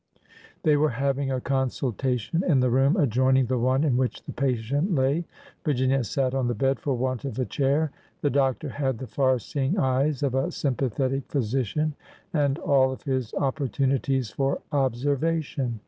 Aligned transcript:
They 0.63 0.77
were 0.77 0.89
having 0.97 1.29
a 1.31 1.39
consultation 1.39 2.43
in 2.47 2.59
the 2.59 2.71
room 2.71 2.97
adjoining 2.97 3.45
the 3.45 3.59
one 3.59 3.83
in 3.83 3.97
which 3.97 4.23
the 4.23 4.33
patient 4.33 4.95
lay. 4.95 5.25
Virginia 5.63 6.03
sat 6.03 6.33
on 6.33 6.47
the 6.47 6.55
bed 6.55 6.79
for 6.79 6.95
want 6.97 7.23
of 7.23 7.37
a 7.37 7.45
chair. 7.45 7.91
The 8.21 8.31
doctor 8.31 8.69
had 8.69 8.97
the 8.97 9.05
far 9.05 9.37
seeing 9.37 9.77
eyes 9.77 10.23
of 10.23 10.33
a 10.33 10.51
sympathetic 10.51 11.27
physician, 11.29 11.93
and 12.33 12.57
all 12.57 12.91
of 12.91 13.03
his 13.03 13.31
opportuni 13.33 14.01
ties 14.01 14.31
for 14.31 14.59
observation. 14.71 15.79